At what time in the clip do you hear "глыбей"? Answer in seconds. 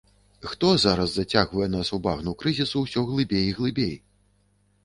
3.11-3.45, 3.59-3.95